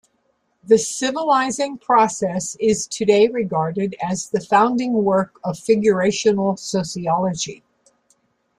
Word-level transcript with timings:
"The 0.63 0.79
Civilizing 0.79 1.77
Process" 1.77 2.57
is 2.59 2.87
today 2.87 3.27
regarded 3.27 3.95
as 4.03 4.31
the 4.31 4.39
founding 4.41 4.93
work 4.93 5.35
of 5.43 5.57
Figurational 5.59 6.57
Sociology. 6.57 7.61